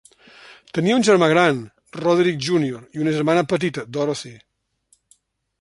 [0.77, 1.59] Tenia un germà gran,
[1.99, 4.37] Roderick Junior i una germana petita, Dorothy.